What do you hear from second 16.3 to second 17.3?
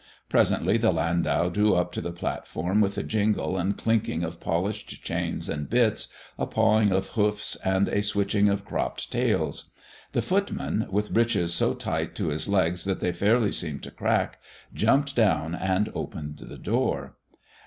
the door.